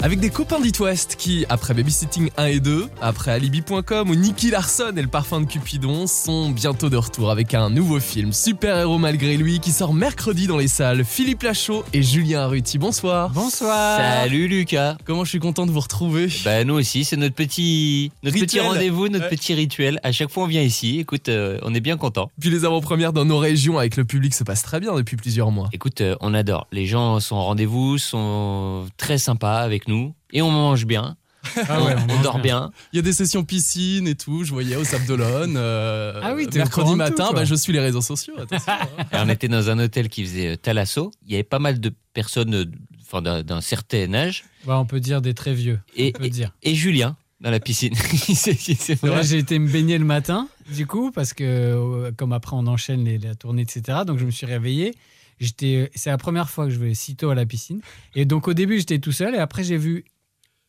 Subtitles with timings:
[0.00, 4.50] Avec des copains d'It West qui, après Babysitting 1 et 2, après Alibi.com ou Nicky
[4.52, 8.78] Larson et le parfum de Cupidon, sont bientôt de retour avec un nouveau film, Super
[8.78, 11.04] Héros malgré lui, qui sort mercredi dans les salles.
[11.04, 13.30] Philippe Lachaud et Julien Arruti, bonsoir.
[13.30, 13.98] Bonsoir.
[13.98, 14.96] Salut Lucas.
[15.04, 16.28] Comment je suis content de vous retrouver.
[16.44, 19.30] Bah nous aussi, c'est notre petit notre petit rendez-vous, notre Ouais.
[19.30, 19.98] petit rituel.
[20.04, 21.00] À chaque fois on vient ici.
[21.00, 22.30] Écoute, euh, on est bien content.
[22.40, 25.50] Puis les avant-premières dans nos régions avec le public se passent très bien depuis plusieurs
[25.50, 25.68] mois.
[25.72, 26.68] Écoute, euh, on adore.
[26.70, 31.16] Les gens sont au rendez-vous, sont très sympas avec nous et on mange bien.
[31.68, 32.70] Ah ouais, on, dort bien.
[32.92, 35.54] Il y a des sessions piscine et tout, je voyais au Sable d'Olonne.
[35.56, 38.34] euh, Ah oui, mercredi matin, tout, bah, je suis les réseaux sociaux.
[38.38, 39.06] attention, hein.
[39.24, 41.10] On était dans un hôtel qui faisait euh, Thalasso.
[41.26, 42.64] Il y avait pas mal de personnes, euh,
[43.02, 45.78] enfin d'un certain âge, Ouais, on peut dire des très vieux.
[45.96, 46.52] et, On peut et, dire.
[46.62, 47.94] et Julien dans la piscine.
[49.22, 53.04] J'ai été me baigner le matin, du coup, parce que euh, comme après on enchaîne
[53.04, 54.00] les, la tournée, etc.
[54.06, 54.94] Donc je me suis réveillé.
[55.40, 57.80] J'étais, c'est la première fois que je vais si tôt à la piscine.
[58.14, 60.04] Et donc au début j'étais tout seul et après j'ai vu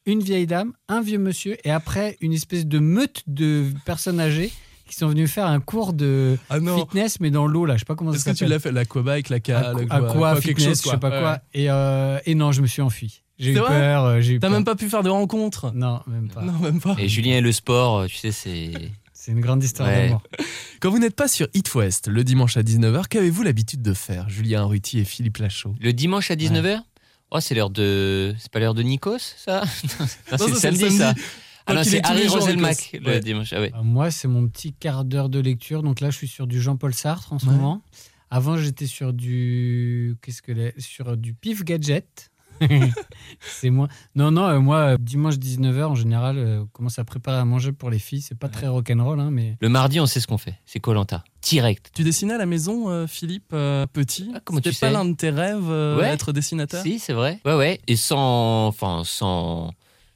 [0.06, 4.52] une vieille dame, un vieux monsieur et après une espèce de meute de personnes âgées
[4.88, 7.86] qui sont venues faire un cours de Ah fitness mais dans l'eau là, je sais
[7.86, 8.54] pas comment est-ce ça que tu s'appelle.
[8.54, 11.32] l'as fait L'aquabike, la ca- Aqua, quelque fitness, chose, je sais pas Ouais, quoi.
[11.34, 11.38] ouais.
[11.54, 13.22] Et, euh, et non, je me suis enfui.
[13.38, 14.04] J'ai eu peur.
[14.06, 16.42] euh, T'as même pas pu faire de rencontre Non, même pas.
[16.42, 16.96] Non, même pas.
[17.00, 18.72] Et Julien et le sport, tu sais, c'est.
[19.30, 20.06] C'est une grande histoire Ouais.
[20.08, 20.24] d'amour.
[20.80, 24.28] Quand vous n'êtes pas sur It West le dimanche à 19h, qu'avez-vous l'habitude de faire,
[24.28, 25.76] Julien Arruti et Philippe Lachaud?
[25.80, 26.82] Le dimanche à 19h
[27.30, 28.34] Oh, c'est l'heure de.
[28.40, 29.62] C'est pas l'heure de Nikos, ça?
[30.32, 31.10] Non, c'est le samedi, ça.
[31.14, 31.22] samedi.
[31.68, 33.20] Ah non, c'est Harry Roselmack le Ouais.
[33.20, 33.54] dimanche.
[33.54, 33.72] Ah ouais.
[33.76, 35.84] Euh, Moi, c'est mon petit quart d'heure de lecture.
[35.84, 37.52] Donc là, je suis sur du Jean-Paul Sartre en ce Ouais.
[37.52, 37.84] moment.
[38.32, 40.16] Avant, j'étais sur du.
[40.24, 42.29] Qu'est-ce que Sur du Pif Gadget.
[43.42, 43.88] C'est moi.
[44.16, 47.46] Non, non, euh, moi, euh, dimanche 19h, en général, euh, on commence à préparer à
[47.46, 48.22] manger pour les filles.
[48.22, 49.58] C'est pas très rock'n'roll, hein, mais.
[49.62, 50.56] Le mardi, on sait ce qu'on fait.
[50.66, 51.24] C'est Colanta.
[51.42, 51.92] Direct.
[51.94, 54.32] Tu dessinais à la maison, euh, Philippe, euh, petit?
[54.36, 54.94] Ah, comment C'était tu pas sais?
[54.94, 56.08] l'un de tes rêves, euh, Ouais.
[56.08, 56.84] être dessinateur?
[56.84, 57.40] Si, c'est vrai.
[57.46, 57.80] Ouais, ouais.
[57.88, 58.68] Et sans.
[58.68, 59.72] Enfin, sans.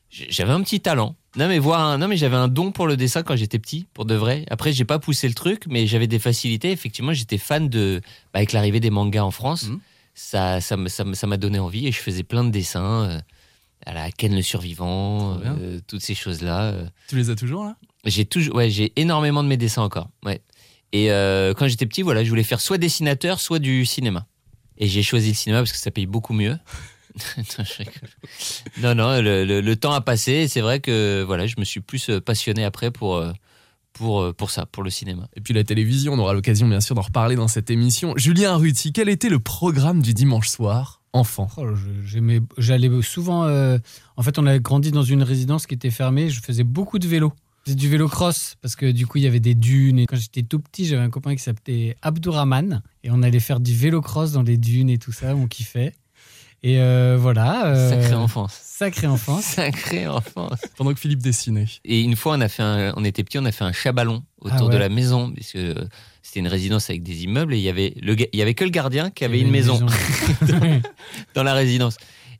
[0.09, 1.15] J'avais un petit talent.
[1.35, 3.87] Non mais voir un- non mais j'avais un don pour le dessin quand j'étais petit
[3.95, 4.45] pour de vrai.
[4.51, 6.69] Après j'ai pas poussé le truc mais j'avais des facilités.
[6.69, 7.99] Effectivement j'étais fan de
[8.31, 9.69] bah, avec l'arrivée des mangas en France.
[9.69, 9.79] Mhm.
[10.15, 10.77] Ça ça
[11.13, 13.19] ça m'a donné envie et je faisais plein de dessins euh,
[13.85, 16.73] à la Ken le survivant, euh, toutes ces choses là.
[17.07, 17.75] Tu les as toujours là?
[18.05, 20.09] J'ai toujours, ouais, j'ai énormément de mes dessins encore.
[20.25, 20.41] Ouais.
[20.91, 24.27] Et euh, quand j'étais petit, voilà, je voulais faire soit dessinateur, soit du cinéma.
[24.77, 26.57] Et j'ai choisi le cinéma parce que ça paye beaucoup mieux.
[28.81, 30.31] Non, non, le, le- le temps a passé.
[30.31, 33.31] et C'est vrai que voilà, je me suis plus euh, passionné après pour euh,
[33.93, 35.27] pour euh, pour ça, pour le cinéma.
[35.35, 38.13] Et puis la télévision, on aura l'occasion bien sûr d'en reparler dans cette émission.
[38.17, 41.47] Julien Arruti, quel était le programme du dimanche soir, enfant?
[41.57, 41.65] Oh,
[42.57, 43.45] J'allais souvent.
[43.45, 43.77] euh,
[44.17, 46.29] En fait, on avait grandi dans une résidence qui était fermée.
[46.29, 47.33] Je faisais beaucoup de vélo.
[47.65, 49.99] Je faisais du vélo cross parce que du coup, il y avait des dunes.
[49.99, 52.81] Et quand j'étais tout petit, j'avais un copain qui s'appelait Abdourahman.
[53.03, 55.33] Et on allait faire du vélo cross dans les dunes et tout ça.
[55.35, 55.93] On kiffait.
[56.63, 57.67] Et euh, voilà.
[57.67, 58.53] euh, Sacrée enfance.
[58.63, 59.43] Sacrée enfance.
[59.55, 60.59] Sacrée enfance.
[60.77, 61.65] Pendant que Philippe dessinait.
[61.83, 64.23] Et une fois, on a fait un, on était petit, on a fait un chabalon
[64.39, 64.73] autour Ah ouais.
[64.73, 65.85] de la maison parce que euh,
[66.21, 68.63] c'était une résidence avec des immeubles et il y avait le, il y avait que
[68.63, 69.79] le gardien qui avait une maison.
[69.81, 69.87] maison.
[71.35, 71.97] dans la résidence.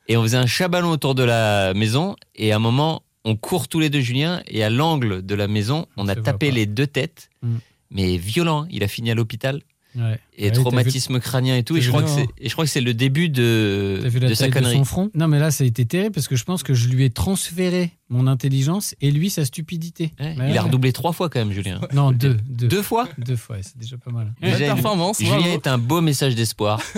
[0.08, 2.16] Et on faisait un chabalon autour de la maison.
[2.36, 4.42] Et à un moment, on court tous les deux, Julien.
[4.48, 7.30] Et à l'angle de la maison, on a tapé les deux têtes.
[7.42, 7.56] Mm.
[7.92, 8.66] Mais violent.
[8.70, 9.62] Il a fini à l'hôpital.
[9.96, 10.20] Ouais.
[10.38, 11.78] Et Ouais, vu- traumatisme crânien et tout.
[11.78, 14.20] Et je, crois que c'est, et je crois que c'est le début de, T'as vu
[14.20, 14.74] la de sa de connerie.
[14.78, 15.12] son front?
[15.14, 17.10] Non, mais là, ça a été terrible parce que je pense que je lui ai
[17.12, 20.12] transféré mon intelligence et lui sa stupidité.
[20.20, 20.60] Ouais, Ouais, il a ouais.
[20.60, 21.80] redoublé trois fois quand même, Julien.
[21.94, 22.38] Non, deux.
[22.48, 24.34] Deux, Deux fois Deux fois, c'est déjà pas mal.
[24.42, 25.54] Déjà, performance, Julien bravo.
[25.54, 26.80] est un beau message d'espoir.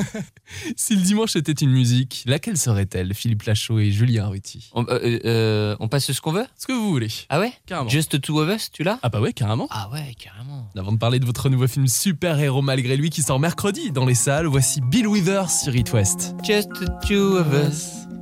[0.75, 5.19] Si le dimanche était une musique, laquelle serait-elle, Philippe Lachaud et Julien Arruti On, euh,
[5.25, 6.45] euh, on passe ce qu'on veut?
[6.55, 7.07] Ce que vous voulez.
[7.29, 7.51] Ah ouais?
[7.65, 7.89] Carrément.
[7.89, 8.99] Just Two of Us, tu l'as?
[9.01, 9.67] Ah bah ouais, carrément.
[9.71, 10.69] Ah ouais, carrément.
[10.77, 14.05] Avant de parler de votre nouveau film Super Héros malgré lui qui sort mercredi dans
[14.05, 16.35] les salles, voici Bill Withers sur It West.
[16.43, 18.04] Just the two of us.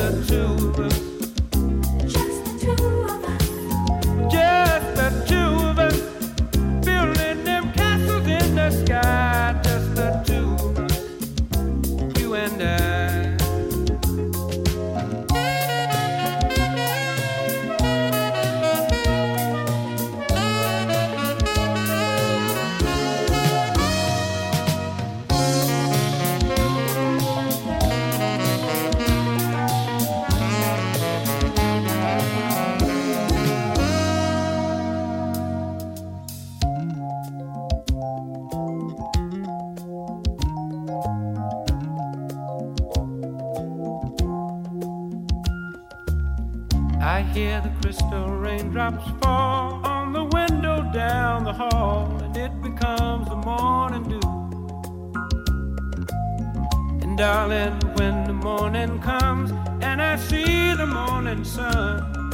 [0.00, 0.59] the two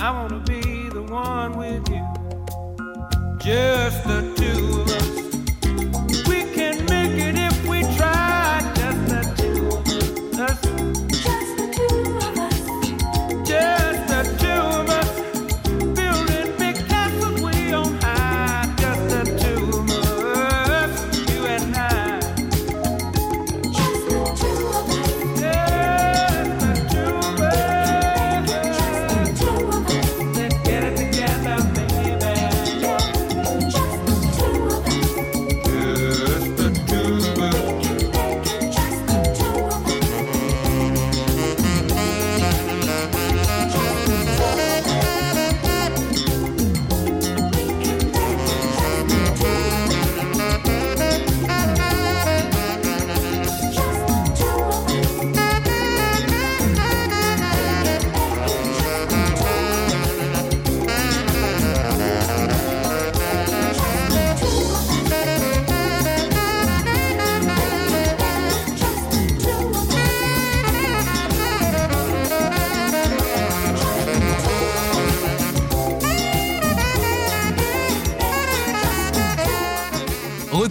[0.01, 2.05] I wanna be the one with you.
[3.39, 4.76] Just the two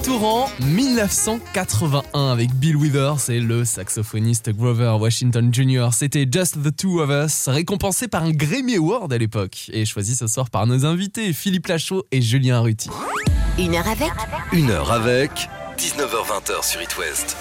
[0.06, 5.88] Retour en 1981 avec Bill Withers et le saxophoniste Grover Washington Jr.
[5.94, 10.16] C'était Just the Two of Us, récompensé par un Grammy Award à l'époque et choisi
[10.16, 12.92] ce soir par nos invités Philippe Lachaud et Julien Ruti.
[13.58, 14.12] Une heure avec
[14.54, 15.32] Une heure avec
[15.80, 17.36] 19h20 sur It West.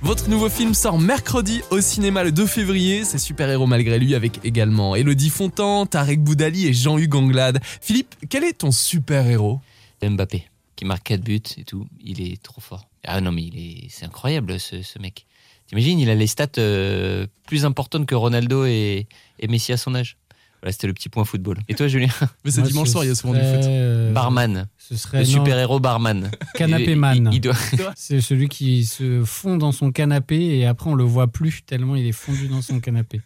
[0.00, 3.04] Votre nouveau film sort mercredi au cinéma le 2 février.
[3.04, 7.60] C'est Super Héros malgré lui avec également Elodie Fontan, Tarek Boudali et Jean-Hugues Anglade.
[7.82, 9.60] Philippe, quel est ton super héros
[10.02, 10.46] Mbappé,
[10.84, 11.86] qui marque 4 buts et tout.
[12.02, 12.86] Il est trop fort.
[13.06, 15.24] Ah non, mais il est, c'est incroyable ce, ce mec.
[15.66, 19.06] T'imagines, il a les stats euh, plus importantes que Ronaldo et,
[19.40, 20.18] et Messi à son âge.
[20.60, 21.56] Voilà, c'était le petit point football.
[21.68, 22.08] Et toi, Julien
[22.44, 23.64] Mais c'est dimanche ce soir, il y a souvent du foot.
[23.64, 26.30] euh, Barman, Ce serait le super-héros barman.
[26.54, 27.28] Canapé Il- man.
[27.32, 27.54] il- il doit-
[27.96, 31.96] C'est celui qui se fond dans son canapé et après on le voit plus tellement
[31.96, 33.20] il est fondu dans son canapé.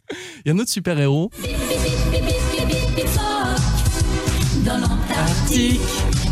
[0.45, 1.31] Il y a un autre super héros.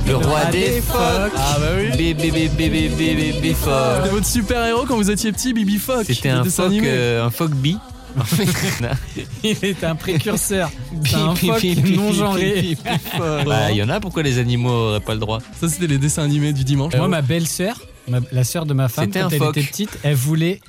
[0.07, 1.33] Le roi des phoques.
[1.37, 1.97] Ah bah oui.
[1.97, 3.73] Bébé, bébé, bébé, bébé, bébé phoque.
[3.97, 6.05] C'était votre super héros quand vous étiez petit, Bibi Fock.
[6.07, 7.17] C'était un dessin phoque, animé.
[7.23, 7.77] un phoque bi.
[9.45, 10.71] Il est un précurseur.
[11.05, 11.63] C'est un phoque
[11.95, 12.77] non genré.
[13.45, 15.39] Bah, il y en a, pourquoi les animaux auraient pas le droit?
[15.61, 16.95] Ça, c'était les dessins animés du dimanche.
[16.97, 19.57] Moi, ma belle-sœur, ma- la sœur de ma femme, C'était quand un elle phoque.
[19.59, 20.61] était petite, elle voulait.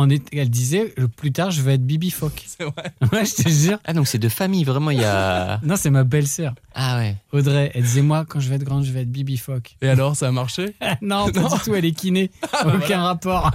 [0.00, 2.44] En est- elle disait plus tard je vais être Bibi Phoque.
[2.46, 2.92] C'est vrai.
[3.12, 3.78] Ouais, je te jure.
[3.84, 5.58] Ah, donc c'est de famille, vraiment, il y a.
[5.64, 6.54] Non, c'est ma belle-sœur.
[6.74, 7.16] Ah ouais.
[7.32, 9.76] Audrey, elle disait moi quand je vais être grande, je vais être Bibi Phoque.
[9.82, 11.48] Et alors, ça a marché non, pas Non.
[11.48, 12.30] du tout, elle est kiné.
[12.64, 13.50] Aucun rapport.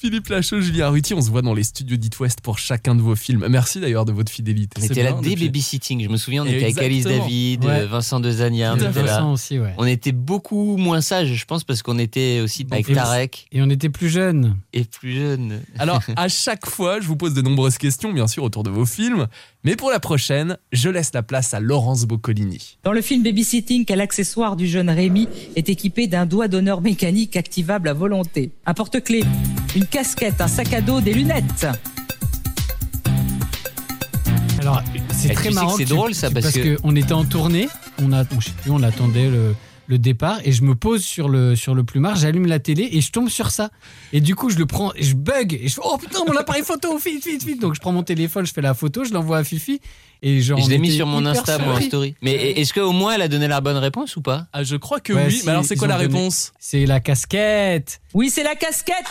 [0.00, 3.02] Philippe Lachaud, Julien Ruti, on se voit dans les studios d'It West pour chacun de
[3.02, 3.46] vos films.
[3.50, 4.80] Merci d'ailleurs de votre fidélité.
[4.80, 6.02] On était là dès depuis- babysitting.
[6.02, 7.04] Je me souviens, on était avec Alice.
[7.04, 7.84] David, Ouais.
[7.84, 9.26] Vincent Dezania, on était là.
[9.26, 9.74] Aussi, ouais.
[9.76, 12.94] On était beaucoup moins sages, je pense, parce qu'on était aussi avec plus.
[12.94, 14.56] Tarek Et on était plus jeunes.
[14.72, 15.60] et plus jeunes.
[15.78, 18.86] Alors, à chaque fois, je vous pose de nombreuses questions, bien sûr, autour de vos
[18.86, 19.26] films.
[19.64, 22.78] Mais pour la prochaine, je laisse la place à Laurence Boccolini.
[22.84, 27.36] Dans le film Babysitting, quel accessoire du jeune Rémi est équipé d'un doigt d'honneur mécanique
[27.36, 28.52] activable à volonté?
[28.64, 29.24] Un porte-clés,
[29.76, 31.66] une casquette, un sac à dos, des lunettes.
[34.60, 34.82] Alors,
[35.12, 35.72] c'est Eh, très tu sais marrant.
[35.72, 37.68] que c'est tu- drôle, ça, tu- parce parce que- que on était en tournée,
[38.02, 39.54] on a, on, je sais plus, on attendait le,
[39.90, 43.00] le départ et je me pose sur le sur le plumard, j'allume la télé et
[43.00, 43.70] je tombe sur ça.
[44.12, 46.36] Et du coup, je le prends, et je bug et je fais oh putain mon
[46.36, 47.60] appareil photo, vite vite vite.
[47.60, 49.80] Donc je prends mon téléphone, je fais la photo, je l'envoie à Fifi
[50.22, 52.14] Et genre, je l'ai mis sur mon Insta, moi, en story.
[52.22, 54.46] Mais est-ce qu'au moins elle a donné la bonne réponse ou pas?
[54.52, 55.32] Ah, je crois que Ouais, oui.
[55.38, 56.52] si, mais alors, c'est quoi la donné- réponse?
[56.60, 58.00] C'est la casquette.
[58.14, 59.06] Oui, c'est la casquette.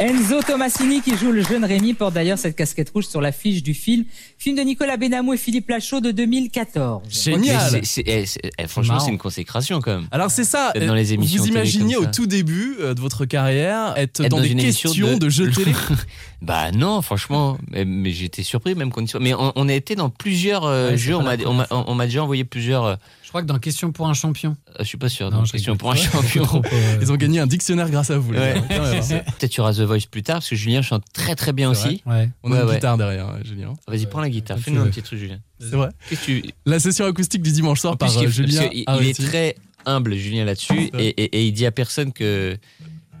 [0.00, 3.74] Enzo Tomasini, qui joue le jeune Rémi, porte d'ailleurs cette casquette rouge sur l'affiche du
[3.74, 4.04] film.
[4.38, 7.02] Film de Nicolas Benamou et Philippe Lachaud de 2014.
[7.10, 7.80] Génial.
[8.06, 10.08] Eh, eh, Franchement, c'est une consécration quand même.
[10.10, 13.00] Alors c'est ça, Être dans les euh, émissions vous comme au tout début euh, de
[13.00, 15.72] votre carrière être, Être dans, dans des questions de, de- jeux télé
[16.42, 19.04] Bah non, franchement, mais, mais j'étais surpris même qu'on.
[19.20, 21.14] Mais on, on a été dans plusieurs euh, Ouais, jeux.
[21.16, 22.98] on m'a déjà envoyé plusieurs.
[23.28, 24.56] Euh, Je crois que dans Question pour un champion.
[24.78, 25.30] je suis pas sûr.
[25.30, 26.44] Non, dans question pour un champion.
[26.44, 28.32] trop, euh, Ils ont gagné un dictionnaire grâce à vous.
[28.32, 28.54] Ouais.
[28.56, 28.62] hein.
[29.38, 32.02] Peut-être tu auras The Voice plus tard parce que Julien chante très très bien aussi.
[32.06, 32.30] Ouais.
[32.42, 32.74] On a une ouais.
[32.76, 33.74] guitare derrière, ouais, Julien.
[33.86, 34.58] Vas-y, prends la guitare.
[34.58, 35.38] Fais-nous un petit truc, Julien.
[35.60, 35.90] C'est vrai.
[36.24, 39.56] Tu La session acoustique du dimanche soir par il, euh, Julien il est très
[39.86, 42.56] humble, Julien, là-dessus, et, et- et il dit à personne que.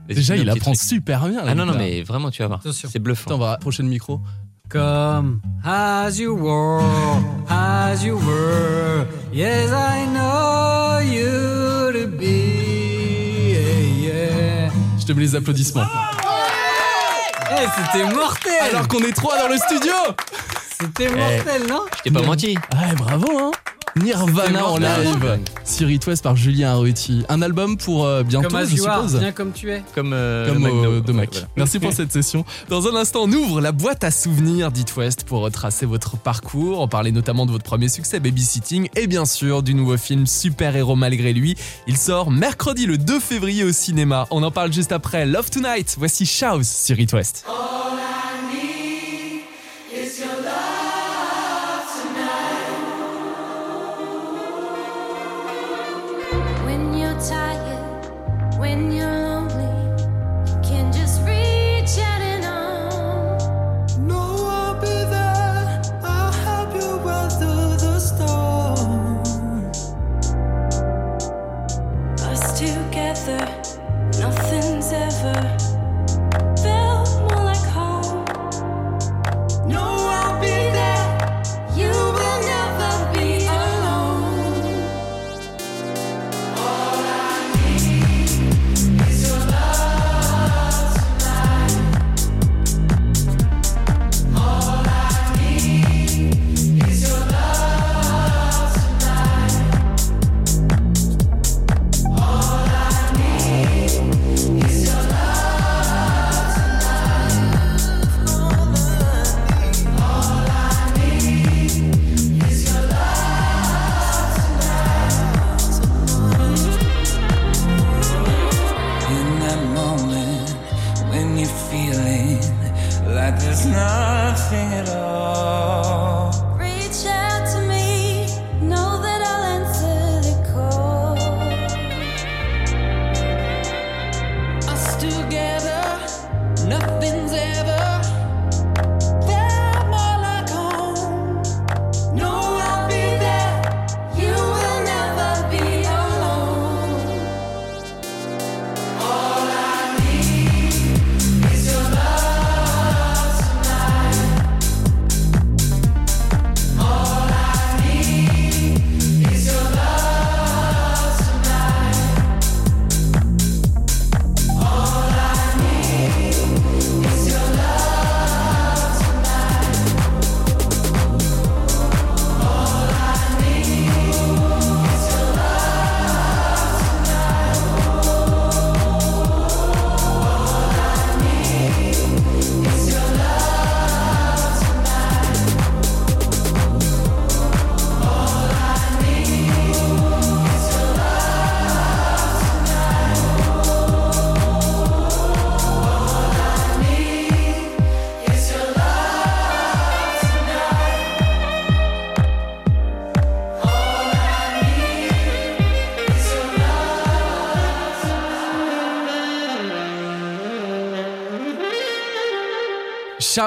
[0.08, 1.42] Déjà, il apprend super bien.
[1.46, 2.62] Ah non, non, mais vraiment, tu vas voir.
[2.72, 3.26] C'est bluffant.
[3.30, 4.20] Attends, on va rapprocher le micro.
[4.68, 6.82] Come as you were,
[7.48, 9.06] as you were.
[9.32, 13.54] Yes, I know you to be.
[13.54, 14.70] Yeah, yeah.
[14.98, 15.86] Je te mets les applaudissements.
[17.50, 18.52] Eh, c'était mortel.
[18.70, 19.94] Alors qu'on est trois dans le studio
[20.78, 21.86] C'était mortel, non?
[21.96, 22.58] Je t'ai pas menti.
[22.76, 23.50] Ah, bravo, hein
[24.02, 27.24] Nirvana en live sur It West par Julien Arruti.
[27.28, 29.18] Un album pour euh, bientôt, Comme je suppose.
[29.18, 29.82] bien comme tu es.
[29.94, 31.28] Comme, euh, Comme au- de Mac.
[31.30, 31.48] Ouais, voilà.
[31.56, 32.44] Merci pour cette session.
[32.68, 36.80] Dans un instant, on ouvre la boîte à souvenirs d'It West pour retracer votre parcours.
[36.80, 40.76] On parlait notamment de votre premier succès, Babysitting, et bien sûr du nouveau film Super
[40.76, 41.56] Héros Malgré lui.
[41.86, 44.26] Il sort mercredi le 2 février au cinéma.
[44.30, 45.26] On en parle juste après.
[45.26, 45.96] Love Tonight.
[45.98, 47.44] Voici Shouse sur It West.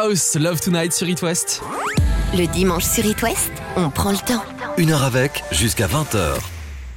[0.02, 1.62] Shouse, Love Tonight sur It West.
[2.34, 4.44] Le dimanche sur It West, on prend le temps.
[4.78, 6.51] Une heure avec, jusqu'à 20h.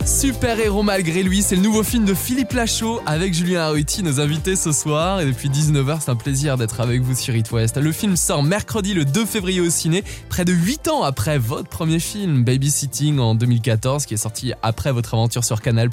[0.07, 4.21] Super héros malgré lui, c'est le nouveau film de Philippe Lachaud avec Julien Arruti, nos
[4.21, 5.21] invités ce soir.
[5.21, 7.79] Et depuis 19h, c'est un plaisir d'être avec vous sur It West.
[7.79, 11.71] Le film sort mercredi le 2 février au ciné, près de 8 ans après votre
[11.71, 15.89] premier film, Babysitting en 2014, qui est sorti après votre aventure sur Canal+.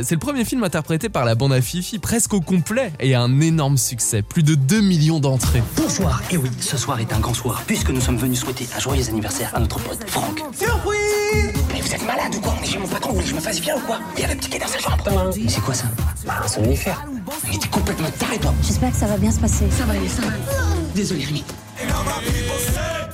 [0.00, 3.40] C'est le premier film interprété par la bande à Fifi, presque au complet, et un
[3.40, 4.22] énorme succès.
[4.22, 5.62] Plus de 2 millions d'entrées.
[5.76, 8.80] Bonsoir, et oui, ce soir est un grand soir, puisque nous sommes venus souhaiter un
[8.80, 10.42] joyeux anniversaire à notre pote Franck.
[10.58, 11.03] Surprise
[11.94, 13.60] êtes malade ou quoi On est chez mon patron, vous voulez que je me fasse
[13.60, 15.04] bien ou quoi Il y a le petit dans sa chambre.
[15.48, 15.86] C'est quoi ça
[16.26, 17.04] Bah, un somnifère.
[17.50, 18.54] Il était complètement taré, toi.
[18.62, 19.64] J'espère que ça va bien se passer.
[19.70, 20.32] Ça va aller, ça va.
[20.94, 21.44] Désolé, Rémi.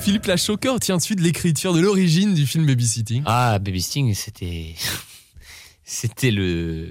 [0.00, 4.74] Philippe Lachaud, que retient-tu de l'écriture, de l'origine du film Babysitting Ah, Baby Sting, c'était.
[5.92, 6.88] C'était le.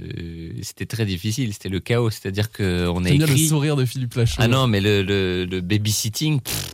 [0.62, 2.10] C'était très difficile, c'était le chaos.
[2.10, 3.48] C'est-à-dire qu'on a J'aime bien le écrit.
[3.48, 4.36] sourire de Philippe Lachaud.
[4.40, 6.74] Ah non, mais le, le, le babysitting, pff,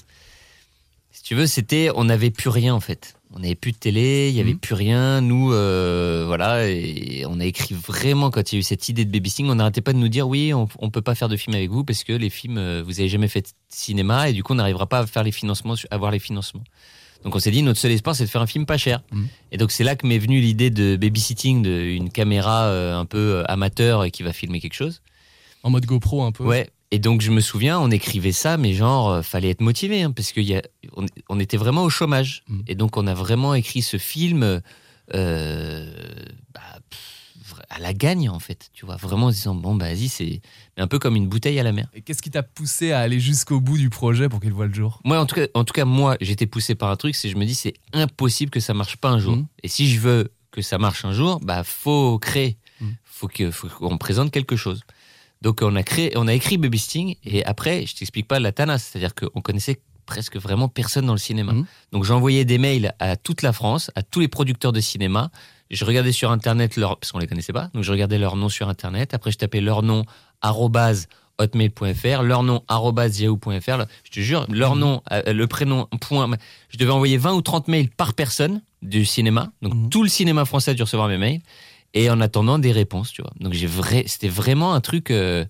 [1.12, 1.92] si tu veux, c'était.
[1.94, 3.15] On n'avait plus rien en fait.
[3.36, 4.60] On n'avait plus de télé, il n'y avait Mhm.
[4.60, 5.20] plus rien.
[5.20, 9.04] Nous, euh, voilà, et on a écrit vraiment quand il y a eu cette idée
[9.04, 9.50] de babysitting.
[9.50, 11.70] On n'arrêtait pas de nous dire oui, on, on peut pas faire de film avec
[11.70, 14.54] vous parce que les films, euh, vous avez jamais fait de cinéma et du coup,
[14.54, 16.64] on n'arrivera pas à faire les financements, à avoir les financements.
[17.26, 19.02] Donc on s'est dit, notre seul espoir, c'est de faire un film pas cher.
[19.12, 19.28] Mhm.
[19.52, 23.44] Et donc c'est là que m'est venue l'idée de babysitting, d'une caméra euh, un peu
[23.48, 25.02] amateur qui va filmer quelque chose.
[25.64, 26.44] En mode GoPro un peu.
[26.46, 26.70] Ouais.
[26.96, 30.12] Et donc je me souviens, on écrivait ça, mais genre euh, fallait être motivé hein,
[30.12, 30.62] parce a,
[31.28, 32.46] on, était vraiment au chômage.
[32.48, 32.62] Mm.
[32.68, 34.62] Et donc on a vraiment écrit ce film
[35.14, 35.92] euh,
[36.54, 38.70] bah, pff, à la gagne en fait.
[38.72, 40.42] Tu vois, vraiment en se disant bon bah vas-y c'est
[40.78, 41.90] un peu comme une bouteille à la mer.
[41.94, 44.74] Et qu'est-ce qui t'a poussé à aller jusqu'au bout du projet pour qu'il voit le
[44.74, 45.02] jour?
[45.04, 47.36] Moi en tout cas, en tout cas moi j'étais poussé par un truc, c'est je
[47.36, 49.36] me dis c'est impossible que ça marche pas un jour.
[49.36, 49.48] Mm.
[49.64, 52.92] Et si je veux que ça marche un jour, bah faut créer, Mm.
[53.52, 54.82] faut qu'on présente quelque chose.
[55.42, 58.52] Donc on a créé, on a écrit Baby Sting et après je t'explique pas la
[58.52, 61.54] tanasse, c'est-à-dire qu'on connaissait presque vraiment personne dans le cinéma.
[61.54, 61.66] Mhm.
[61.92, 65.30] Donc j'envoyais des mails à toute la France, à tous les producteurs de cinéma.
[65.72, 68.50] Je regardais sur internet leur parce qu'on les connaissait pas, donc je regardais leur nom
[68.50, 69.14] sur internet.
[69.14, 70.06] Après je tapais leur nom
[70.42, 73.86] arrobase hotmail.fr, leur nom yahoo.fr.
[74.04, 76.30] Je te jure, leur nom, euh, le prénom, point.
[76.70, 79.52] Je devais envoyer 20 ou 30 mails par personne du cinéma.
[79.62, 79.90] Donc Mhm.
[79.90, 81.42] tout le cinéma français a dû recevoir mes mails.
[81.96, 83.32] Et en attendant des réponses, tu vois.
[83.40, 85.46] Donc j'ai vrai, c'était vraiment un truc euh,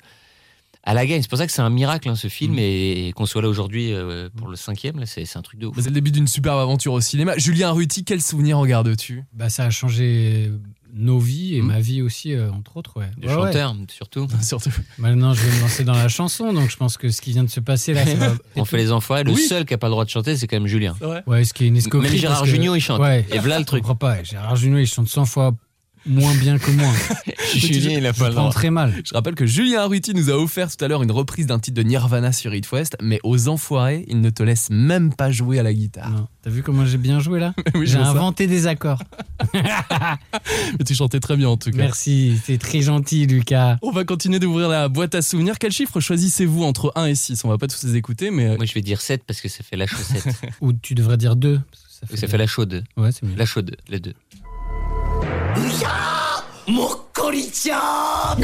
[0.83, 1.21] à la gagne.
[1.21, 2.59] C'est pour ça que c'est un miracle hein, ce film Mhm.
[2.59, 5.59] et, et qu'on soit là aujourd'hui euh, pour le cinquième, là, c'est c'est un truc
[5.59, 5.75] de ouf.
[5.79, 7.35] C'est le début d'une superbe aventure au cinéma.
[7.37, 10.51] Julien Ruti, quel souvenir regardes-tu Bah, ça a changé
[10.97, 11.67] nos vies et Mhm.
[11.67, 12.93] ma vie aussi, euh, entre autres.
[12.97, 13.09] Ouais.
[13.21, 13.45] Le Ouais, ouais.
[13.47, 14.27] chanteur, surtout.
[14.41, 14.69] Surtout.
[14.97, 17.43] Maintenant, je vais me lancer dans la chanson, donc je pense que ce qui vient
[17.43, 19.23] de se passer là, ça va- On fait les enfoirés.
[19.25, 19.41] Le Oui.
[19.41, 20.95] seul qui a pas le droit de chanter, c'est quand même Julien.
[21.27, 22.11] Ouais, ce qui est une escroquerie.
[22.11, 23.01] Même Gérard que- Jugnot, il chante.
[23.01, 23.25] Ouais.
[23.31, 23.81] Et voilà le Je truc.
[23.81, 24.23] comprends pas.
[24.23, 25.53] Gérard Jugnot, il chante 100 fois
[26.05, 26.91] moins bien que moi.
[27.55, 28.93] Julien, il a Je pas le très mal.
[29.03, 31.75] Je rappelle que Julien Arruti nous a offert tout à l'heure une reprise d'un titre
[31.77, 35.59] de Nirvana sur It West, mais aux enfoirés, il ne te laisse même pas jouer
[35.59, 36.27] à la guitare.
[36.43, 38.07] T'as vu comment j'ai bien joué là Oui, J'ai ça.
[38.09, 39.01] inventé des accords.
[39.53, 41.77] Mais tu chantais très bien en tout cas.
[41.77, 43.77] Merci, c'est très gentil, Lucas.
[43.81, 45.57] On va continuer d'ouvrir la boîte à souvenirs.
[45.59, 48.55] Quel chiffre choisissez-vous entre 1 et 6 On va pas tous les écouter, mais euh,
[48.57, 50.27] Moi, je vais dire 7 parce que ça fait la chaussette.
[50.61, 51.59] Ou tu devrais dire deux.
[52.01, 52.83] parce que ça fait la chaude.
[52.97, 53.35] Ouais, c'est mieux.
[53.35, 54.13] La chaude, les deux.
[56.66, 58.36] Mokori-chan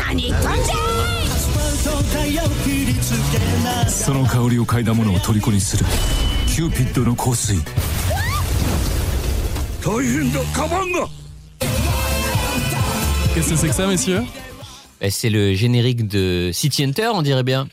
[3.89, 5.85] その香りを嗅いだ者を虜にする
[6.49, 7.57] キューピッドの香水
[9.85, 11.07] 大変だカバンが
[13.35, 14.25] qu'est-ce que c'est que ça, messieurs
[15.01, 17.69] Bah, c'est le générique de City Hunter, on dirait bien.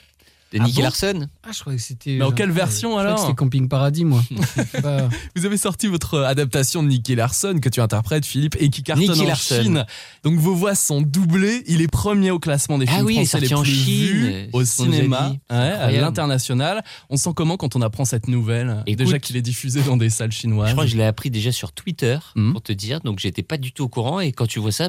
[0.53, 1.29] De Ah Nicky bon Larson.
[1.43, 2.13] Ah, je croyais que c'était.
[2.17, 4.23] Mais en genre- quelle version, je alors que C'était Camping Paradis, moi.
[5.37, 9.09] Vous avez sorti votre adaptation de Nicky Larson que tu interprètes, Philippe, et qui cartonne
[9.09, 9.63] Nicky en Larson.
[9.63, 9.87] Chine.
[10.25, 11.63] Donc vos voix sont doublées.
[11.67, 13.81] Il est premier au classement des Ah films oui, il est français les sorti plus
[13.81, 16.83] en Chine, vus c'est au cinéma, ouais, à l'international.
[17.11, 20.11] On sent comment quand on apprend cette nouvelle Écoute, Déjà qu'il est diffusé dans des
[20.11, 20.69] salles chinoises.
[20.69, 22.53] Je crois que je l'ai appris déjà sur Twitter, Mhm.
[22.53, 23.01] pour te dire.
[23.01, 24.21] Donc, j'étais pas du tout au courant.
[24.21, 24.89] Et quand tu vois ça,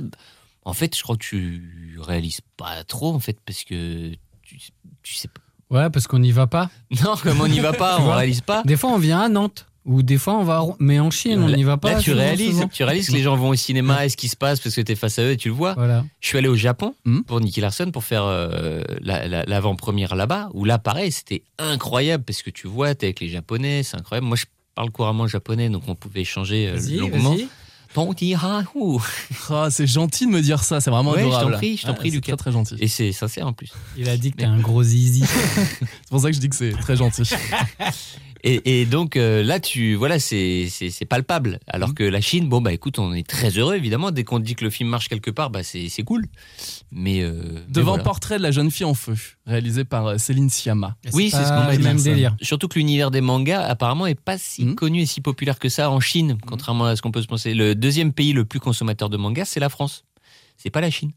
[0.63, 4.11] en fait, je crois que tu réalises pas trop, en fait, parce que
[4.43, 4.57] tu,
[5.03, 5.41] tu sais pas.
[5.71, 6.69] Ouais, parce qu'on n'y va pas.
[7.03, 8.63] Non, comme on n'y va pas, Tu on vois réalise pas.
[8.65, 9.65] Des fois, on vient à Nantes.
[9.85, 10.63] Ou des fois, on va.
[10.79, 11.93] Mais en Chine, on n'y va pas.
[11.93, 12.67] Là, tu souvent, réalises, souvent.
[12.67, 14.81] tu réalises que les gens vont au cinéma et ce qui se passe parce que
[14.81, 15.73] tu es face à eux et tu le vois.
[15.73, 16.03] Voilà.
[16.19, 17.23] Je suis allé au Japon Mhm.
[17.23, 22.23] pour Nicky Larson pour faire euh, la- la- l'avant-première là-bas, où là, pareil, c'était incroyable
[22.23, 24.27] parce que tu vois, t'es avec les Japonais, c'est incroyable.
[24.27, 27.35] Moi, je parle couramment japonais, donc on pouvait échanger euh, longuement.
[27.93, 28.99] Tonti hahu.
[29.49, 31.55] Ah, c'est gentil de me dire ça, c'est vraiment Ouais, je t'en adorable.
[31.57, 32.33] prie, je t'en prie, c'est Lucas.
[32.35, 32.75] Très très gentil.
[32.79, 33.71] Et c'est sincère en plus.
[33.97, 35.23] Il a dit que t'es un gros zizi.
[35.25, 37.23] C'est pour ça que je dis que c'est très gentil.
[38.43, 40.69] Et, et donc euh, là, tu voilà, c'est
[41.09, 41.59] palpable.
[41.67, 44.11] Alors que la Chine, bon bah écoute, on est très heureux évidemment.
[44.11, 46.25] Dès qu'on dit que le film marche quelque part, bah c'est c'est cool.
[46.91, 48.03] Mais euh, mais Devant voilà.
[48.03, 50.95] Portrait de la jeune fille en feu, réalisé par euh, Céline Sciamma.
[51.13, 51.83] Oui, c'est ce qu'on m'a le dit.
[51.83, 52.35] même délire.
[52.41, 54.75] Surtout que l'univers des mangas apparemment est pas si Mhm.
[54.75, 57.53] connu et si populaire que ça en Chine, contrairement à ce qu'on peut se penser.
[57.53, 60.03] Le deuxième pays le plus consommateur de mangas, c'est la France.
[60.57, 61.11] c'est pas la Chine.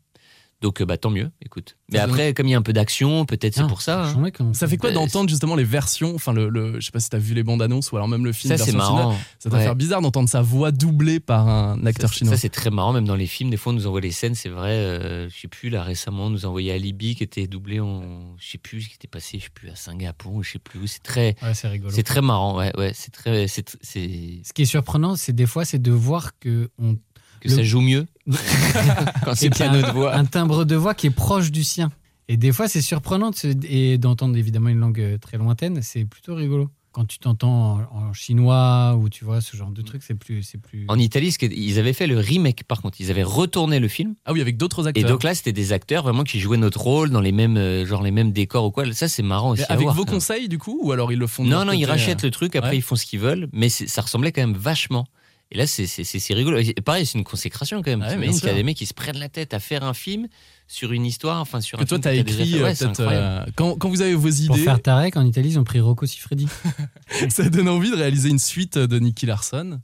[0.63, 1.77] Donc euh, bah tant mieux, écoute.
[1.91, 4.05] Mais Ça donne- après, comme il y a un peu d'action, peut-être c'est pour ça.
[4.07, 4.53] hein.
[4.55, 7.11] Ça fait quoi Euh, d'entendre justement les versions Enfin, le, le- je sais pas si
[7.11, 8.57] t'as vu les bandes annonces ou alors même le film.
[8.57, 9.17] Ça c'est marrant.
[9.39, 9.65] Ça doit Ouais.
[9.65, 12.35] faire bizarre d'entendre sa voix doublée par un acteur Ça, chinois.
[12.37, 13.51] Ça, c'est très marrant, même dans les films.
[13.51, 14.71] Des fois, on nous envoie les scènes, c'est vrai.
[14.71, 18.37] euh, je sais plus, là, récemment, on nous a envoyé Alibi qui était doublé en.
[18.39, 20.79] Je sais plus, qui était passé, je sais plus, à Singapour, ou je sais plus
[20.79, 20.87] où.
[20.87, 21.35] C'est très.
[21.43, 21.91] Ouais, c'est rigolo.
[21.93, 22.93] C'est très marrant, ouais, ouais.
[22.95, 23.49] C'est très.
[23.49, 26.97] c'est- c'est- Ce qui est surprenant, c'est des fois, c'est de voir que on
[27.43, 28.07] Que Le- ça joue mieux
[29.25, 30.15] quand c'est et a notre voix.
[30.15, 31.91] un timbre de voix qui est proche du sien.
[32.29, 35.81] Et des fois, c'est surprenant de se- et d'entendre évidemment une langue euh, très lointaine.
[35.83, 36.71] C'est plutôt rigolo.
[36.93, 40.43] Quand tu t'entends en, en chinois ou tu vois ce genre de truc, c'est plus,
[40.43, 40.85] c'est plus.
[40.89, 43.01] En Italie, ils avaient fait le remake, par contre.
[43.01, 44.15] Ils avaient retourné le film.
[44.27, 45.11] Ah oui, avec d'autres Et acteurs.
[45.11, 48.03] donc là, c'était des acteurs vraiment qui jouaient notre rôle dans les mêmes, euh, genre
[48.03, 48.85] les mêmes décors ou quoi.
[48.93, 49.63] Ça, c'est marrant aussi.
[49.63, 51.65] Mais à avec voir, vos conseils du coup Ou alors ils le font de Non,
[51.65, 52.77] non, ils rachètent euh, le truc, après ouais.
[52.77, 55.07] ils font ce qu'ils veulent, mais ça ressemblait quand même vachement.
[55.55, 56.59] Et là, c'est- rigolo.
[56.59, 58.01] Et pareil, c'est une consécration quand même.
[58.01, 59.93] Ouais, bien qu'il y a des mecs qui se prennent la tête à faire un
[59.95, 60.27] film
[60.67, 63.45] sur une histoire, enfin sur Que un toi, film t'as déjà écrit euh, Ouais, euh,
[63.55, 66.07] quand, quand vous avez vos Pour idées, faire Tarek, en Italie, ils ont pris Rocco
[66.07, 66.49] Siffredi.
[67.29, 69.79] ça donne envie de réaliser une suite de Nicky Larson.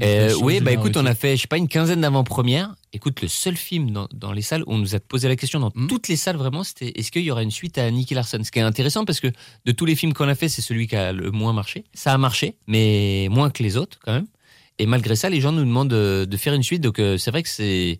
[0.00, 2.72] Euh, oui, bah écoute, on a fait, je sais pas, une quinzaine d'avant-premières.
[2.92, 5.58] Écoute, le seul film dans, dans les salles où on nous a posé la question,
[5.58, 5.88] dans Hmm.
[5.88, 8.38] toutes les salles vraiment, c'était est-ce qu'il y aura une suite à Nicky Larson?
[8.44, 9.26] Ce qui est intéressant parce que
[9.64, 11.82] de tous les films qu'on a fait, c'est celui qui a le moins marché.
[11.94, 14.26] Ça a marché, mais moins que les autres quand même.
[14.78, 16.82] Et malgré ça, les gens nous demandent de, de faire une suite.
[16.82, 17.98] Donc euh, c'est vrai que c'est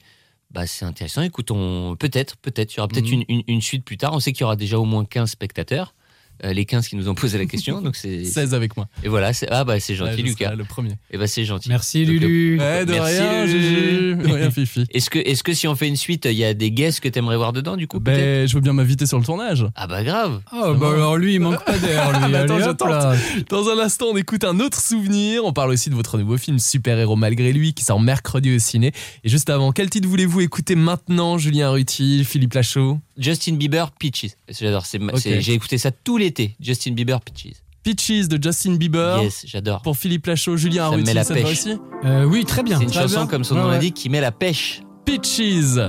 [0.51, 1.23] bah, c'est intéressant.
[1.23, 1.95] Écoute, on...
[1.99, 4.15] peut-être, peut-être, il y aura peut-être une, une- une suite plus tard.
[4.15, 5.95] On sait qu'il y aura déjà au moins 15 spectateurs.
[6.45, 7.81] Euh, les 15 qui nous ont posé la question.
[7.81, 8.87] donc c'est 16 avec moi.
[9.03, 10.55] Et voilà, c'est ah bah Ouais, gentil Lucas.
[10.55, 10.93] Le premier.
[11.11, 11.69] Et bah c'est gentil.
[11.69, 12.59] Merci Donc, Lulu.
[12.59, 14.15] Ouais, de Merci, rien, Lulu.
[14.29, 14.85] De rien, Fifi.
[14.93, 17.09] Est-ce que, est-ce que si on fait une suite, il y a des guests que
[17.09, 19.67] t'aimerais voir dedans, du coup Ben, je veux bien m'inviter sur le tournage.
[19.75, 22.13] Ah bah grave Oh, bah alors lui, il manque pas d'air.
[23.49, 25.45] Dans un instant, on écoute un autre souvenir.
[25.45, 28.59] On parle aussi de votre nouveau film Super Héros Malgré lui qui sort mercredi au
[28.59, 28.93] ciné.
[29.25, 32.99] Et juste avant, quel titre voulez-vous écouter maintenant, Julien Ruti, Philippe Lachaud?
[33.17, 34.33] Justin Bieber, Peaches.
[34.49, 35.19] J'adore, c'est, Ok.
[35.19, 36.57] c'est- j'ai écouté ça tout l'été.
[36.61, 37.57] Justin Bieber, Peaches.
[37.83, 39.23] Peaches de Justin Bieber.
[39.23, 39.83] Yes, j'adore.
[39.83, 41.45] Pour Philippe Lachaud, Julien Ça me Arruti, met la ça pêche.
[41.51, 42.77] aussi Euh, oui, très bien.
[42.79, 43.27] C'est une Très chanson, bien.
[43.27, 43.75] comme son Ouais, nom ouais.
[43.75, 44.83] l'indique, qui met la pêche.
[45.05, 45.25] Peaches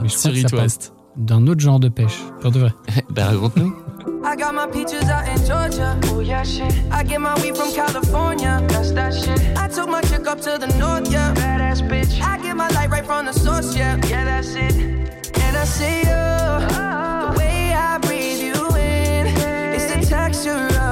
[0.08, 0.94] sur It ça West.
[1.18, 2.18] D'un autre genre de pêche.
[2.42, 2.72] Pour de vrai.
[3.10, 3.76] bah raconte-nous.
[4.24, 5.98] I got my peaches out in Georgia.
[6.14, 6.72] Oh yeah, shit.
[6.92, 8.62] I get my weed from California.
[8.70, 9.40] That's that shit.
[9.58, 11.34] I took my chick up to the north, yeah.
[11.34, 12.22] Badass bitch.
[12.22, 13.98] I get my light right from the source, yeah.
[14.08, 14.74] Yeah, that's it.
[15.42, 16.60] And I see you.
[16.70, 18.54] The way I breathe you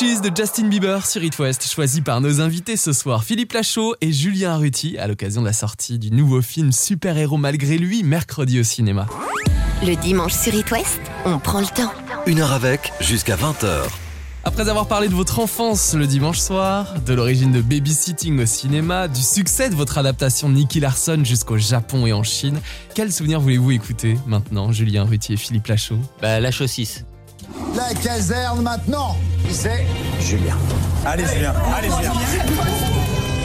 [0.00, 4.12] De Justin Bieber sur It West, choisi par nos invités ce soir, Philippe Lachaud et
[4.12, 8.58] Julien Arruti, à l'occasion de la sortie du nouveau film Super Héros malgré lui, mercredi
[8.58, 9.06] au cinéma.
[9.82, 11.92] Le dimanche sur It West, on prend le temps.
[12.26, 13.90] Une heure avec, jusqu'à 20h.
[14.44, 19.06] Après avoir parlé de votre enfance le dimanche soir, de l'origine de Babysitting au cinéma,
[19.06, 22.58] du succès de votre adaptation de Nicky Larson jusqu'au Japon et en Chine,
[22.94, 25.98] quels souvenirs voulez-vous écouter maintenant, Julien Arruti et Philippe Lachaud?
[26.22, 27.04] Bah, la saucisse.
[27.76, 29.16] La caserne maintenant
[29.50, 29.86] C'est
[30.20, 30.56] Julien.
[31.06, 32.12] Allez Julien, allez Julien.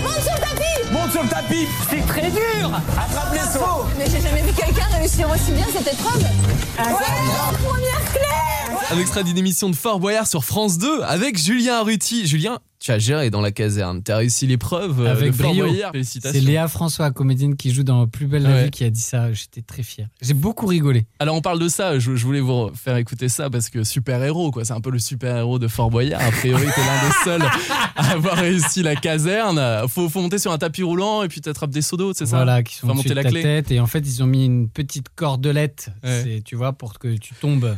[0.03, 4.05] Monte sur le tapis Monte sur le tapis C'est très dur Attrape les sauts Mais
[4.09, 9.37] j'ai jamais vu quelqu'un réussir aussi bien cette épreuve Ouais Première clé Un extrait d'une
[9.37, 12.25] émission de Fort Boyard sur France 2 avec Julien Arruti.
[12.27, 15.51] Julien, tu as géré dans la caserne, tu as réussi l'épreuve euh, Avec de Fort
[15.51, 15.65] brio.
[15.67, 15.91] Boyard.
[16.03, 16.33] C'est.
[16.41, 18.63] Léa François, comédienne qui joue dans Plus belle la Ouais.
[18.65, 19.31] vie, qui a dit ça.
[19.33, 20.07] J'étais très fier.
[20.21, 21.05] J'ai beaucoup rigolé.
[21.19, 24.21] Alors on parle de ça, je, je voulais vous faire écouter ça parce que super
[24.23, 26.21] héros quoi, c'est un peu le super héros de Fort Boyard.
[26.21, 27.49] A priori t'es l'un des seuls
[27.95, 29.87] à avoir réussi la caserne.
[29.87, 32.37] Faut, faut monter sur un tapis roulant et puis t'attrapes des seaux d'eau, c'est ça?
[32.37, 33.41] Voilà, qui sont monter de la ta clé.
[33.41, 33.71] tête.
[33.71, 36.21] Et en fait, ils ont mis une petite cordelette, Ouais.
[36.23, 37.75] c'est- tu vois, pour que tu tombes.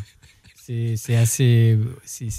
[0.97, 1.77] C'est assez.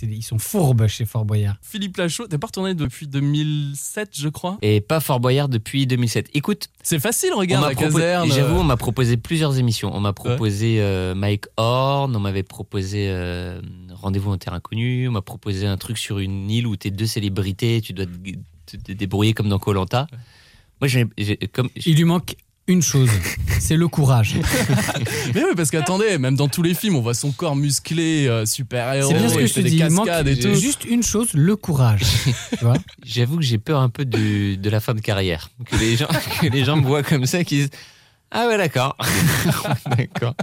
[0.03, 1.57] ils sont fourbes chez Fort Boyard.
[1.63, 4.59] Philippe Lachaud, t'es pas retourné depuis 2007 je crois?
[4.61, 6.29] Et pas Fort Boyard depuis 2007.
[6.35, 8.31] Écoute, C'est facile, regarde la propo- caserne.
[8.31, 9.91] J'avoue, on m'a proposé plusieurs émissions.
[9.97, 13.63] On m'a proposé euh, Mike Horn, on m'avait proposé euh,
[13.95, 17.07] Rendez-vous en terre inconnue, on m'a proposé un truc sur une île où t'es deux
[17.07, 18.05] célébrités, tu dois
[18.67, 20.07] te, te débrouiller comme dans Colanta.
[20.81, 22.37] Moi, j'ai, j'ai- comme Il lui manque
[22.67, 23.09] une chose
[23.61, 24.35] c'est le courage.
[25.35, 28.45] Mais oui, parce qu'attendez, même dans tous les films, on voit son corps musclé, euh,
[28.45, 29.77] super héros, C'est bien ce que il je te des dis.
[29.79, 30.55] Il manque cascades et tout.
[30.55, 32.03] juste une chose le courage.
[32.59, 35.49] tu vois J'avoue que j'ai peur un peu de la fin de carrière.
[35.65, 36.09] Que les gens,
[36.43, 37.71] que les gens me voient comme ça, qu'ils disent
[38.31, 38.97] Ah ouais, d'accord.
[39.97, 40.35] d'accord.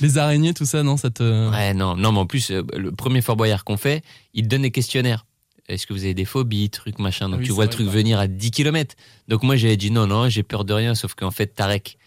[0.00, 1.48] Les araignées, tout ça, non ça te...
[1.50, 4.02] Ouais, non, non, mais en plus, euh, le premier Fort Boyard qu'on fait,
[4.34, 5.26] il donne des questionnaires.
[5.68, 7.28] Est-ce que vous avez des phobies, trucs, machin?
[7.28, 8.94] Donc Ah oui, tu vois le truc venir à 10 km.
[9.28, 11.98] Donc moi, j'avais dit non, non, j'ai peur de rien, sauf qu'en fait, Tarek,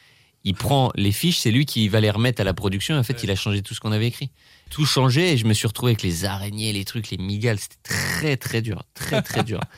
[0.44, 2.96] il prend les fiches, c'est lui qui va les remettre à la production.
[2.96, 4.30] En fait, il a changé tout ce qu'on avait écrit.
[4.70, 7.58] Tout changé et je me suis retrouvé avec les araignées, les trucs, les migales.
[7.60, 8.84] C'était très, très dur.
[8.94, 9.60] Très, très dur.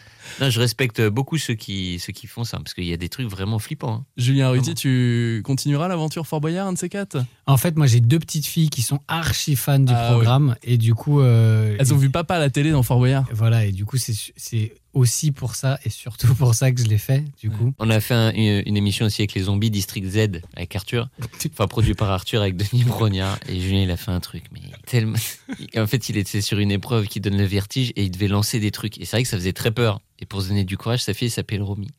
[0.42, 3.10] Non, je respecte beaucoup ceux qui, ceux qui font ça, parce qu'il y a des
[3.10, 3.94] trucs vraiment flippants.
[3.94, 4.06] hein.
[4.18, 7.24] Julien Ruti, tu continueras l'aventure Fort Boyard, un de ces quatre?
[7.46, 10.56] En fait, moi, j'ai deux petites filles qui sont archi fans du Ah, programme.
[10.64, 11.22] Et du coup.
[11.22, 13.26] euh, Elles ont vu papa à la télé dans Fort Boyard.
[13.34, 16.88] Voilà, et du coup, c'est c'est aussi pour ça et surtout pour ça que je
[16.88, 17.74] l'ai fait, du coup.
[17.80, 21.10] On a fait un- une, une émission aussi avec les zombies District Z avec Arthur,
[21.54, 24.62] enfin produit par Arthur avec Denis Brognard et Julien il a fait un truc mais
[24.86, 25.18] tellement
[25.78, 28.60] en fait il était sur une épreuve qui donne le vertige et il devait lancer
[28.60, 28.98] des trucs.
[29.00, 30.02] Et c'est vrai que ça faisait très peur.
[30.20, 31.90] Et pour se donner du courage sa fille s'appelle Romy.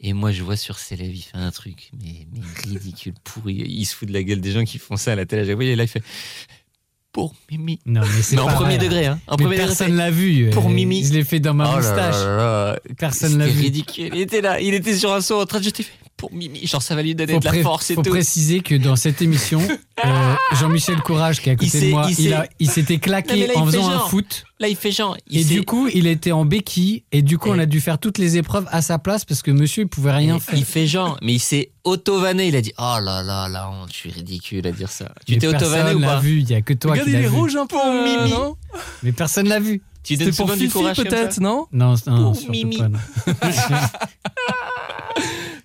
[0.00, 2.40] Et moi je vois sur ses lèvres il fait un truc mais, mais
[2.70, 3.54] ridicule pourri.
[3.54, 5.52] Il se fout de la gueule des gens qui font ça à la télé.
[5.54, 6.02] Fois, il est là il fait
[7.12, 9.18] pour Mimi Non, mais c'est en premier degré, hein.
[9.26, 10.50] En Mais premier personne l'a vu.
[10.50, 11.04] Pour euh, Mimi.
[11.04, 12.14] Je l'ai fait dans ma Oh moustache.
[12.14, 12.78] là là.
[12.98, 13.60] Personne l'a vu.
[13.60, 14.10] ridicule.
[14.14, 15.86] Il était là, il était sur un saut en train de jeter
[16.18, 16.66] pour Mimi.
[16.66, 18.10] Genre, ça va lui donner Faut, de la force et faut tout.
[18.10, 19.60] préciser que dans cette émission,
[20.04, 23.46] euh, Jean-Michel Courage, qui est à Il côté de moi, il il, il s'était claqué
[23.46, 24.44] là, il en faisant un foot.
[24.60, 25.16] Là, il fait genre.
[25.28, 27.04] il Et du coup, il était en béquille.
[27.12, 29.50] Et du coup, on a dû faire toutes les épreuves à sa place parce que
[29.52, 30.58] monsieur, il pouvait rien il, faire.
[30.58, 32.48] il fait genre, mais il s'est auto-vanné.
[32.48, 35.12] Il a dit Oh là là, la honte, je suis ridicule à dire ça.
[35.26, 37.14] Tu t'es auto-vanné personne ou l'a pas vu, il y a que toi Regarde, qui
[37.14, 37.36] il l'as est vu.
[37.36, 38.30] rouge un peu, Pour euh, Mimi.
[38.30, 38.56] non
[39.04, 39.80] Mais personne l'a vu.
[40.02, 42.78] Tu donnes C'était pour Fifi peut-être, non Non, non, Pour surtout Mimi.
[42.78, 42.88] pas.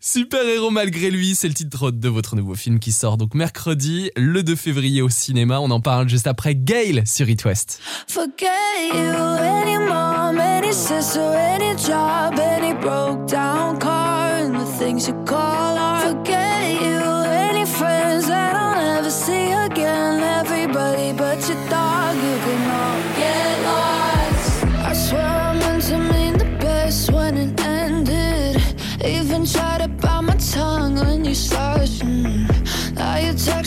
[0.04, 0.10] non.
[0.22, 4.12] Super héros malgré lui, c'est le titre de votre nouveau film qui sort donc mercredi,
[4.16, 5.60] le 2 février au cinéma.
[5.60, 7.80] On en parle juste après Gail sur It West.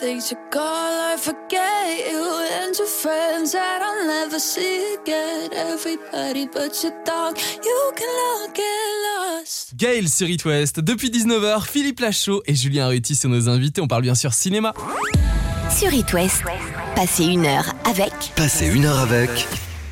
[0.00, 2.24] things you call I forget you
[2.62, 5.50] and your friends that I'll never see again.
[5.52, 9.76] Everybody but your dog, you can all get lost.
[9.76, 10.80] Gail sur It West.
[10.80, 13.82] Depuis 19h, Philippe Lachaud et Julien Ruti sont nos invités.
[13.82, 14.72] On parle bien sûr cinéma.
[15.70, 16.42] Sur It West,
[16.96, 19.46] passez une heure avec Passez une heure avec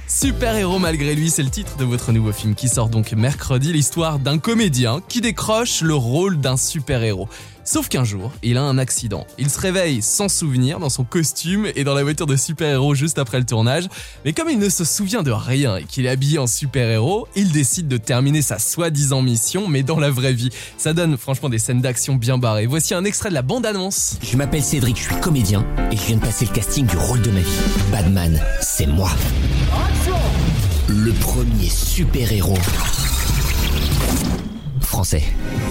[0.08, 3.74] Super héros malgré lui, c'est le titre de votre nouveau film qui sort donc mercredi,
[3.74, 7.28] l'histoire d'un comédien qui décroche le rôle d'un super héros.
[7.70, 9.26] Sauf qu'un jour, il a un accident.
[9.36, 13.18] Il se réveille sans souvenir dans son costume et dans la voiture de super-héros juste
[13.18, 13.88] après le tournage.
[14.24, 17.52] Mais comme il ne se souvient de rien et qu'il est habillé en super-héros, il
[17.52, 20.48] décide de terminer sa soi-disant mission, mais dans la vraie vie.
[20.78, 22.64] Ça donne franchement des scènes d'action bien barrées.
[22.64, 24.16] Voici un extrait de la bande-annonce.
[24.22, 27.20] Je m'appelle Cédric, je suis comédien et je viens de passer le casting du rôle
[27.20, 27.60] de ma vie.
[27.92, 29.10] Batman, c'est moi.
[30.88, 32.56] Le premier super-héros
[34.98, 35.22] français.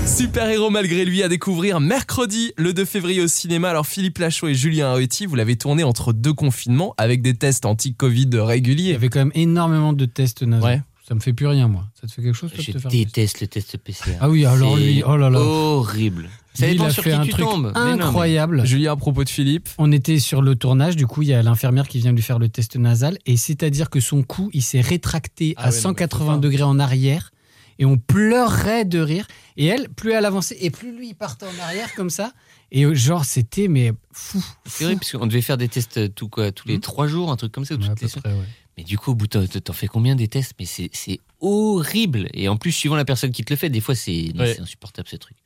[0.05, 3.69] Super héros malgré lui à découvrir mercredi le 2 février au cinéma.
[3.71, 7.65] Alors Philippe Lachaud et Julien Arruti, vous l'avez tourné entre deux confinements avec des tests
[7.65, 8.83] anti-Covid réguliers.
[8.83, 10.65] Il y avait quand même énormément de tests nasaux.
[10.65, 10.81] Ouais.
[11.05, 11.83] Ça me fait plus rien, moi.
[11.99, 14.11] Ça te fait quelque chose, toi, Je te faire déteste le test PCR.
[14.21, 15.39] Ah oui, alors lui, oh là là.
[15.41, 16.29] Horrible.
[16.53, 17.71] Ça Lui, il a sur fait qui un tu truc tombes.
[17.75, 18.65] Mais non, mais- incroyable.
[18.65, 19.67] Julien, à propos de Philippe.
[19.77, 22.39] On était sur le tournage, du coup, il y a l'infirmière qui vient lui faire
[22.39, 25.75] le test nasal, et c'est-à-dire que son cou, il s'est rétracté Ah à ouais, non,
[25.75, 26.37] mais 180 faut pas.
[26.47, 27.31] degrés en arrière,
[27.79, 29.27] et on pleurait de rire.
[29.57, 32.33] Et elle, plus elle avançait, et plus lui, il partait en arrière comme ça.
[32.71, 34.43] Et euh, genre, c'était, mais fou.
[34.65, 37.37] C'est vrai, parce qu'on devait faire des tests tout, quoi, tous les trois jours, un
[37.37, 37.75] truc comme ça.
[37.75, 38.21] ou Ouais, toutes les semaines.
[38.23, 38.45] près, ouais.
[38.77, 40.53] Mais du coup, au bout, t'en fais combien des tests?
[40.59, 42.27] Mais c'est horrible.
[42.33, 44.59] Et en plus, suivant la personne qui te le fait, des fois, c'est Ouais.
[44.59, 45.37] insupportable ce truc.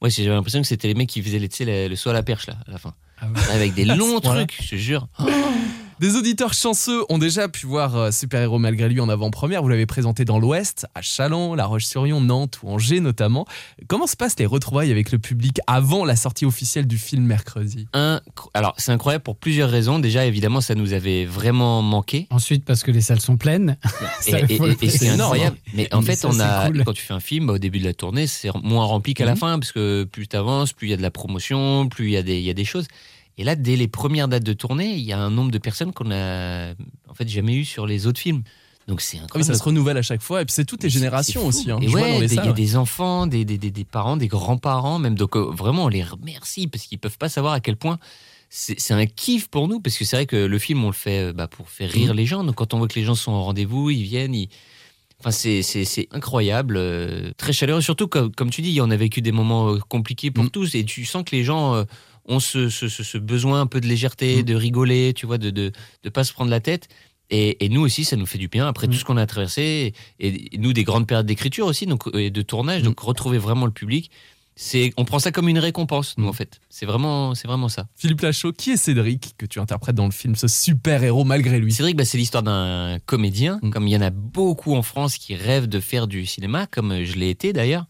[0.00, 2.46] Moi, j'ai l'impression que c'était les mecs qui faisaient sais, le, saut à la perche,
[2.46, 2.94] là, à la fin.
[3.18, 3.38] Ah ouais.
[3.52, 5.08] Avec des longs trucs, je te jure.
[6.00, 9.62] Des auditeurs chanceux ont déjà pu voir euh, Super Héros malgré lui en avant-première.
[9.62, 13.44] Vous l'avez présenté dans l'Ouest, à Chalon, La Roche-sur-Yon, Nantes ou Angers notamment.
[13.86, 17.86] Comment se passent les retrouvailles avec le public avant la sortie officielle du film mercredi?
[17.92, 19.98] Incro- Alors, c'est incroyable pour plusieurs raisons.
[19.98, 22.26] Déjà, évidemment, ça nous avait vraiment manqué.
[22.30, 23.76] Ensuite, parce que les salles sont pleines.
[24.26, 25.58] Et, Ça, et- faut le et- et c'est incroyable.
[25.74, 26.82] Mais en fait, ça, on a, cool.
[26.86, 29.26] quand tu fais un film, bah, au début de la tournée, c'est moins rempli qu'à
[29.26, 29.36] la Mhm.
[29.38, 32.12] fin, parce que plus tu avances, plus il y a de la promotion, plus il
[32.12, 32.86] y, a des- il y a des choses.
[33.40, 35.92] Et là, dès les premières dates de tournée, il y a un nombre de personnes
[35.92, 36.72] qu'on a
[37.08, 38.42] en fait jamais eu sur les autres films.
[38.86, 39.54] Donc c'est Ah oui, incroyable.
[39.54, 41.70] ça se renouvelle à chaque fois et puis c'est toutes les générations aussi.
[41.70, 41.78] hein.
[41.80, 45.14] Et ouais, il y a des enfants, des, des, des- des parents, des grands-parents, même.
[45.14, 47.98] Donc euh, vraiment, on les remercie parce qu'ils peuvent pas savoir à quel point
[48.50, 49.80] c'est un kiff pour nous.
[49.80, 52.10] Parce que c'est vrai que le film, on le fait euh, bah, pour faire rire
[52.10, 52.16] Mhm.
[52.16, 52.44] les gens.
[52.44, 54.48] Donc quand on voit que les gens sont au rendez-vous, ils viennent, ils.
[55.20, 57.82] Enfin, c'est- incroyable, euh, très chaleureux.
[57.82, 60.50] Surtout, comme, comme tu dis, on a vécu des moments compliqués pour Mhm.
[60.50, 61.84] tous et tu sens que les gens euh,
[62.30, 65.50] ont ce, ce, ce- ce besoin un peu de légèreté, de rigoler, tu vois, de,
[65.50, 66.88] de, de pas se prendre la tête.
[67.32, 69.92] Et, et nous aussi, ça nous fait du bien après tout ce qu'on a traversé.
[70.18, 73.66] Et, et nous, des grandes périodes d'écriture aussi, donc, et de tournage, donc retrouver vraiment
[73.66, 74.10] le public.
[74.56, 76.60] C'est, on prend ça comme une récompense, nous, en fait.
[76.68, 77.86] C'est vraiment, c'est vraiment ça.
[77.96, 81.58] Philippe Lachaud, qui est Cédric que tu interprètes dans le film, ce super héros malgré
[81.60, 81.72] lui?
[81.72, 83.70] Cédric, bah, c'est l'histoire d'un comédien, Mm.
[83.70, 87.04] comme il y en a beaucoup en France qui rêvent de faire du cinéma, comme
[87.04, 87.86] je l'ai été d'ailleurs.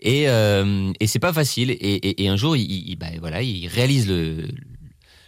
[0.00, 1.70] Et, euh, et c'est pas facile.
[1.80, 4.48] Et, un jour, il, il- bah, voilà, il réalise le,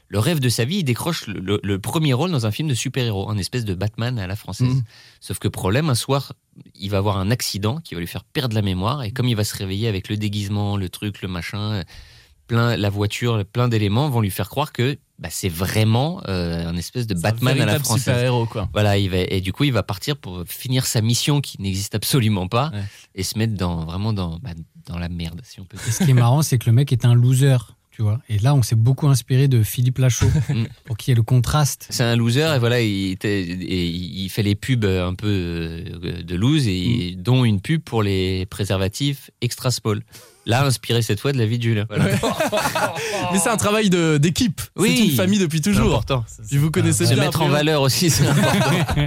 [0.09, 0.79] le rêve de sa vie.
[0.79, 3.75] Il décroche le, le- le premier rôle dans un film de super-héros, un espèce de
[3.75, 4.75] Batman à la française.
[4.75, 4.83] Mm.
[5.21, 6.33] Sauf que problème, un soir,
[6.79, 9.03] il va avoir un accident qui va lui faire perdre la mémoire.
[9.03, 11.83] Et comme il va se réveiller avec le déguisement, le truc, le machin,
[12.47, 16.77] plein, la voiture, plein d'éléments vont lui faire croire que bah, c'est vraiment euh, un
[16.77, 18.05] espèce de Batman à la française.
[18.05, 18.69] super héros quoi.
[18.73, 21.95] Voilà, il va, et du coup, il va partir pour finir sa mission qui n'existe
[21.95, 22.83] absolument pas Ouais.
[23.15, 24.51] et se mettre dans, vraiment dans, bah,
[24.87, 25.93] dans la merde, si on peut Et dire.
[25.93, 27.57] ce qui est marrant, c'est que le mec est un loser,
[27.91, 28.19] tu vois.
[28.31, 30.65] Et là, on s'est beaucoup inspiré de Philippe Lachaud Mm.
[30.87, 31.87] pour qu'il y ait le contraste.
[31.91, 36.23] C'est un loser et voilà, il, était- et il fait les pubs un peu euh,
[36.23, 40.03] de lose et dont une pub pour les préservatifs extra small.
[40.51, 41.87] Là, inspiré cette fois de la vie de Julien.
[41.89, 42.07] Voilà.
[43.33, 44.61] Mais c'est un travail de- d'équipe.
[44.77, 44.95] Oui.
[44.99, 45.89] c'est une famille depuis C'est toujours.
[45.89, 46.25] important.
[46.49, 48.71] Puis vous connaissez Se mettre en valeur aussi, c'est important.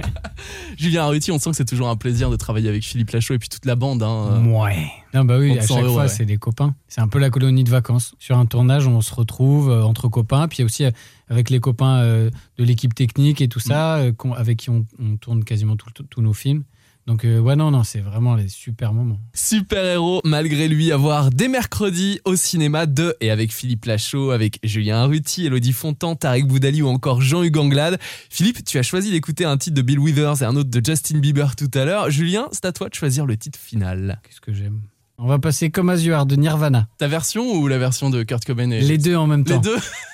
[0.78, 3.38] Julien Arruti, on sent que c'est toujours un plaisir de travailler avec Philippe Lachaud et
[3.38, 4.02] puis toute la bande.
[4.02, 4.42] hein.
[4.46, 4.86] Ouais.
[5.12, 6.08] Non, bah oui, On à chaque fois, ouais.
[6.08, 6.74] c'est des copains.
[6.88, 8.14] C'est un peu la colonie de vacances.
[8.18, 10.90] Sur un tournage, on se retrouve euh, entre copains, puis aussi euh,
[11.28, 15.16] avec les copains euh, de l'équipe technique et tout ça, qu'on- avec qui on, on
[15.16, 16.64] tourne quasiment tous nos films.
[17.06, 19.18] Donc, euh, ouais, non, non, c'est vraiment les super moments.
[19.34, 24.58] Super héros, malgré lui avoir dès mercredi au cinéma de et avec Philippe Lachaud, avec
[24.64, 27.98] Julien Arruti, Elodie Fontan, Tarek Boudali ou encore Jean-Hugues Anglade.
[28.30, 31.18] Philippe, tu as choisi d'écouter un titre de Bill Withers et un autre de Justin
[31.18, 32.08] Bieber tout à l'heure.
[32.10, 34.18] Julien, c'est à toi de choisir le titre final.
[34.26, 34.80] Qu'est-ce que j'aime?
[35.18, 36.88] On va passer comme Are de Nirvana.
[36.98, 39.54] Ta version ou la version de Kurt Cobain et- Les deux en même temps.
[39.54, 39.76] Les deux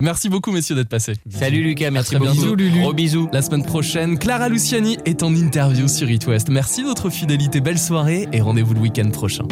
[0.00, 1.14] Merci beaucoup messieurs d'être passés.
[1.28, 2.32] Salut Lucas, merci beaucoup.
[2.32, 2.80] Bisous, Lulu.
[2.80, 3.28] Gros bisous.
[3.32, 6.48] La semaine prochaine, Clara Luciani est en interview sur It West.
[6.48, 9.44] Merci de votre fidélité, belle soirée et rendez-vous le week-end prochain.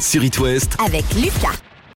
[0.00, 1.67] Sur It West Avec Lucas.